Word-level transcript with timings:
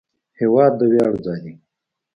هېواد 0.39 0.71
د 0.79 0.81
ویاړ 0.91 1.13
ځای 1.25 1.39
دی. 1.45 1.53